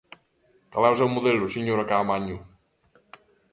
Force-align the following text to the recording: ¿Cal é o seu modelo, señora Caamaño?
¿Cal 0.71 0.83
é 0.87 0.89
o 0.91 0.99
seu 0.99 1.09
modelo, 1.15 1.53
señora 1.55 1.87
Caamaño? 1.89 2.37